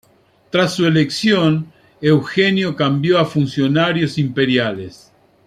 Tras 0.49 0.73
su 0.73 0.87
elección, 0.87 1.71
Eugenio 2.01 2.75
cambió 2.75 3.19
a 3.19 3.25
funcionarios 3.25 4.17
imperiales. 4.17 5.11